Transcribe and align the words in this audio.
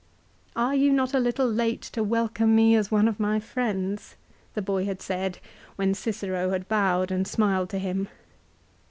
Are 0.55 0.73
you 0.73 0.91
not 0.91 1.13
a 1.13 1.19
little 1.19 1.45
late 1.45 1.83
to 1.83 2.01
welcome 2.03 2.55
me 2.55 2.75
as 2.75 2.89
one 2.89 3.07
of 3.07 3.19
my 3.19 3.39
friends, 3.39 4.15
the 4.55 4.61
boy 4.63 4.85
had 4.85 4.99
said 4.99 5.37
when 5.75 5.93
Cicero 5.93 6.49
had 6.49 6.67
bowed 6.67 7.11
and 7.11 7.27
smiled 7.27 7.69
to 7.69 7.77
him 7.77 8.07